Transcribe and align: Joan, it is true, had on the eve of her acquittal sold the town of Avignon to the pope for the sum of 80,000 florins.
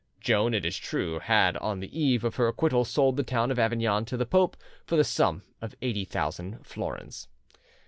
Joan, 0.19 0.55
it 0.55 0.65
is 0.65 0.77
true, 0.79 1.19
had 1.19 1.57
on 1.57 1.79
the 1.79 1.95
eve 1.99 2.23
of 2.23 2.37
her 2.37 2.47
acquittal 2.47 2.83
sold 2.85 3.17
the 3.17 3.23
town 3.23 3.51
of 3.51 3.59
Avignon 3.59 4.03
to 4.05 4.17
the 4.17 4.25
pope 4.25 4.57
for 4.83 4.95
the 4.95 5.03
sum 5.03 5.43
of 5.61 5.75
80,000 5.79 6.65
florins. 6.65 7.27